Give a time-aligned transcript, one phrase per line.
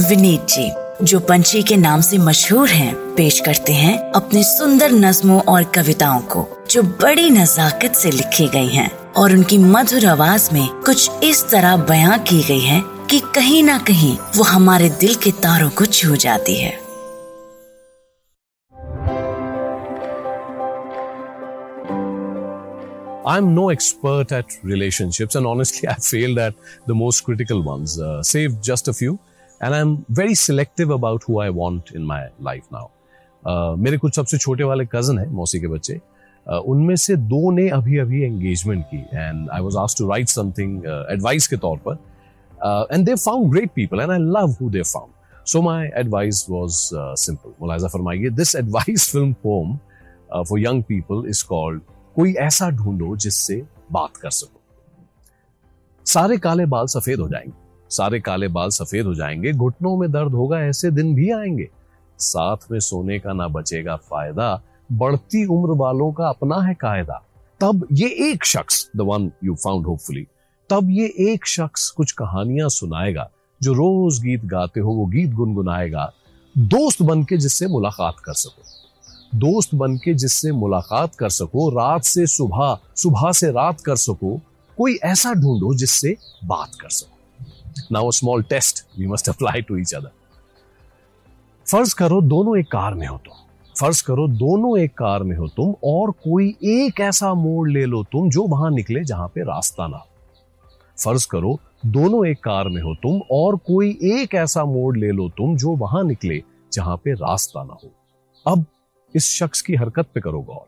[0.00, 0.70] विनीत जी
[1.04, 6.20] जो पंछी के नाम से मशहूर हैं, पेश करते हैं अपने सुंदर नज्मों और कविताओं
[6.20, 11.44] को जो बड़ी नजाकत से लिखी गई हैं और उनकी मधुर आवाज़ में कुछ इस
[11.50, 15.86] तरह बयां की गई है कि कहीं ना कहीं वो हमारे दिल के तारों को
[15.86, 16.78] छू जाती है
[23.26, 26.54] I'm no expert at relationships, and honestly, I failed at
[26.86, 29.18] the most critical ones, uh, save just a few.
[29.60, 32.86] And I'm very selective about who I want in my life now.
[33.42, 36.00] Uh, मेरे कुछ सबसे छोटे वाले cousin हैं मौसी के बच्चे।
[36.46, 40.28] Uh, उनमें से दो ने अभी अभी एंगेजमेंट की and I was asked to write
[40.28, 41.98] something advice के तौर पर।
[42.92, 46.70] And they found great people and I love who they found so my advice was
[47.20, 49.76] simple मुलाजा फरमाइए this advice film poem
[50.48, 51.82] for young people is called
[52.16, 54.60] कोई ऐसा ढूंढो जिससे बात कर सको।
[56.06, 60.32] सारे काले बाल सफ़ेद हो जाएँगे। सारे काले बाल सफ़ेद हो जाएँगे, घुटनों में दर्द
[60.32, 61.68] होगा, ऐसे दिन भी आएँगे।
[62.18, 67.22] साथ में सोने का ना बचेगा फ़ायदा, बढ़ती उम्र वालों का अपना है कायदा।
[67.60, 70.26] तब ये एक शख्स the one you found hopefully
[70.70, 73.30] तब ये एक शख्स कुछ कहानियाँ सुनाएगा,
[73.62, 76.12] जो रोज गीत गाते हो, वो गीत गुनगुनाएगा,
[76.58, 78.62] दोस्त बन के जिससे मुलाकात कर सको।
[79.38, 84.40] दोस्त बन के जिससे मुलाकात कर सको, रात से सुबह सुबह से रात कर सको,
[84.78, 87.19] कोई ऐसा ढूंढो जिससे बात कर सको।
[87.92, 90.10] Now a small test we must apply to each other
[91.66, 93.34] फ़र्ज़ करो दोनों एक कार में हो तुम।
[93.76, 98.02] फ़र्ज़ करो दोनों एक कार में हो तुम और कोई एक ऐसा मोड़ ले लो
[98.02, 100.04] तुम जो वहाँ निकले जहाँ पे रास्ता ना
[101.04, 105.28] फ़र्ज़ करो दोनों एक कार में हो तुम और कोई एक ऐसा मोड़ ले लो
[105.28, 107.90] तुम जो वहाँ निकले जहाँ पे रास्ता ना हो।
[108.46, 108.64] अब
[109.14, 110.66] इस शख्स की हरकत पे करो गौर।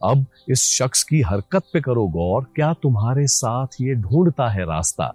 [0.00, 5.12] अब इस शख्स की हरकत पे करो गौर, क्या तुम्हारे साथ ये ढूंढता है रास्ता?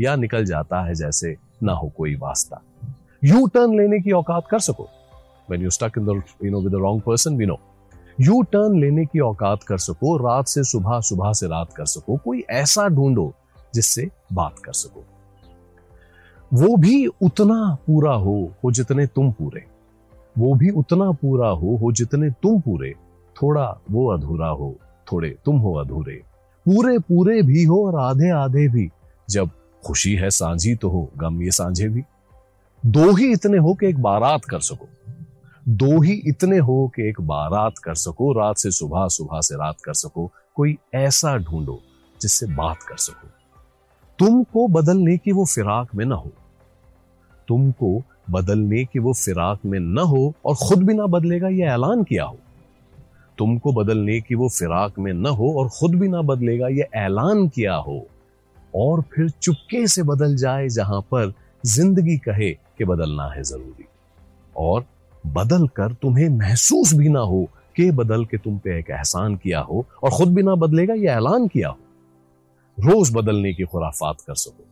[0.00, 2.62] या निकल जाता है जैसे ना हो कोई वास्ता।
[3.24, 4.88] यू टर्न लेने की औकात कर सको।
[5.50, 7.58] When you stuck in you know with wrong person we know
[8.20, 12.16] you turn लेने की औकात कर सको, रात से सुबह सुबह से रात कर सको।
[12.16, 13.32] कोई ऐसा ढूंढो
[13.74, 15.04] जिससे बात कर सको।
[16.54, 19.64] वो भी उतना पूरा हो हो जितने तुम पूरे।
[20.38, 22.92] वो भी उतना पूरा हो हो जितने तुम पूरे।
[23.36, 24.74] थोड़ा वो अधूरा हो,
[25.12, 26.20] थोड़े तुम हो अधूरे।
[26.66, 28.88] पूरे पूरे भी हो और आधे आधे भी।
[29.30, 29.50] जब
[29.84, 32.02] खुशी है, सांझी तो हो, गम ये सांझे भी।
[32.86, 34.88] दो ही इतने हो कि एक बारात कर सको।
[35.68, 39.76] दो ही इतने हो कि एक बारात कर सको, रात से सुबह सुबह से रात
[39.84, 41.80] कर सको। कोई ऐसा ढूंढो
[42.22, 43.28] जिससे बात कर सको।
[44.18, 46.32] तुमको बदलने की वो फिराक में ना हो।
[47.48, 52.04] तुमको बदलने की वो फिराक में ना हो और खुद भी ना बदलेगा, ये ऐलान
[52.04, 52.38] किया हो।
[53.38, 57.48] तुमको बदलने की वो फिराक में न हो और खुद भी ना बदलेगा, ये ऐलान
[57.48, 58.06] किया हो।
[58.74, 61.32] और फिर चुपके से बदल जाए जहाँ पर
[61.64, 63.84] ज़िंदगी कहे कि बदलना है ज़रूरी।
[64.56, 64.84] और
[65.24, 69.60] बदल कर तुम्हें महसूस भी ना हो कि बदल के तुम पे एक एहसान किया
[69.60, 71.78] हो और खुद भी ना बदलेगा, ये ऐलान किया हो।
[72.78, 74.64] रोज बदलने की खुराफात कर सको।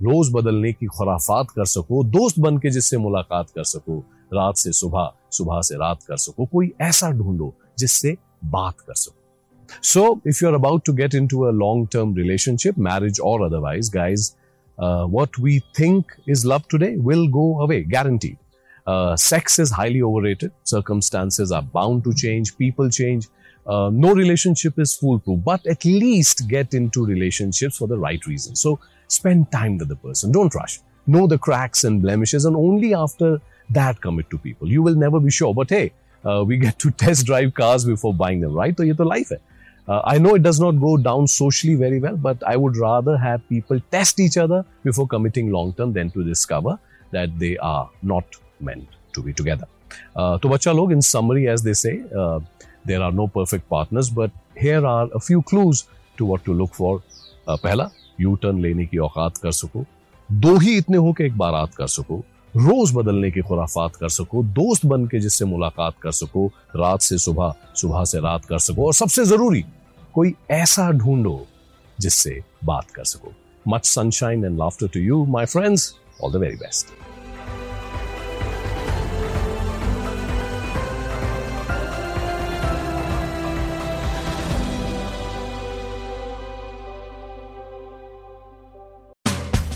[0.00, 3.98] रोज बदलने की खुराफात कर सको, दोस्त बन के जिससे मुलाकात कर सको,
[4.34, 9.19] रात से सुबह सुबह से रात कर सको, कोई ऐसा ढूंढो जिससे बात कर सको।
[9.81, 14.35] So, if you're about to get into a long term relationship, marriage or otherwise, guys,
[14.79, 18.37] uh, what we think is love today will go away, guaranteed.
[18.87, 20.51] Uh, sex is highly overrated.
[20.63, 22.57] Circumstances are bound to change.
[22.57, 23.27] People change.
[23.65, 28.55] Uh, no relationship is foolproof, but at least get into relationships for the right reason.
[28.55, 30.31] So, Spend time with the person.
[30.31, 30.79] Don't rush.
[31.07, 33.39] Know the cracks and blemishes, and only after
[33.71, 34.67] that commit to people.
[34.67, 35.53] You will never be sure.
[35.53, 35.93] But hey,
[36.25, 38.75] uh, we get to test drive cars before buying them, right?
[38.75, 39.37] So, ये तो life है.
[39.90, 43.16] Uh, I know it does not go down socially very well, but I would rather
[43.18, 46.78] have people test each other before committing long term than to discover
[47.10, 49.66] that they are not meant to be together.
[50.14, 52.38] Uh, तो बच्चा लोग, in summary, as they say, uh,
[52.84, 54.30] there are no perfect partners, but
[54.66, 55.82] here are a few clues
[56.16, 56.92] to what to look for.
[57.48, 57.90] Uh, पहला,
[58.20, 59.84] U turn लेने की औकात कर सको
[60.28, 62.22] दो ही इतने हो कि एक बारात कर सको
[62.56, 66.46] रोज बदलने की खुराफात कर सको दोस्त बन के जिससे मुलाकात कर सको
[66.76, 69.64] रात से सुबह सुबह से रात कर सको और सबसे ज़रूरी
[70.14, 71.46] कोई ऐसा ढूंढो
[72.00, 73.32] जिससे बात कर सको।
[73.68, 77.09] Much sunshine and laughter to you my friends all the very best